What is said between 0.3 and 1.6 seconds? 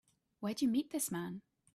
Where'd you meet this man?